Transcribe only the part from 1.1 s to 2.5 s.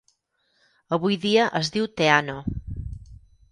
dia es diu Teano.